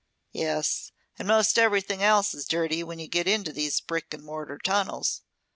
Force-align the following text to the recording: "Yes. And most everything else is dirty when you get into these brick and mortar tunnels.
"Yes. 0.31 0.91
And 1.19 1.27
most 1.27 1.59
everything 1.59 2.01
else 2.01 2.33
is 2.33 2.47
dirty 2.47 2.81
when 2.81 2.97
you 2.97 3.07
get 3.07 3.27
into 3.27 3.53
these 3.53 3.79
brick 3.79 4.15
and 4.15 4.23
mortar 4.23 4.57
tunnels. 4.57 5.21